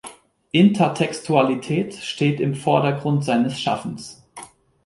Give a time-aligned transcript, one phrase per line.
[0.51, 4.25] Intertextualität steht im Vordergrund seines Schaffens.